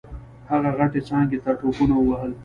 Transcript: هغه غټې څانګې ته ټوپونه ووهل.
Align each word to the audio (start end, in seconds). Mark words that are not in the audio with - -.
هغه 0.49 0.69
غټې 0.77 0.99
څانګې 1.07 1.37
ته 1.43 1.51
ټوپونه 1.59 1.95
ووهل. 1.99 2.31